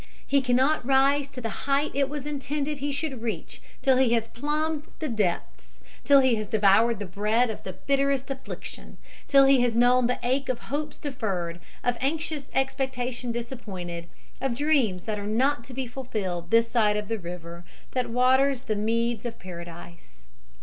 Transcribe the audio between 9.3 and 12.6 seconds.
he has known the ache of hopes deferred, of anxious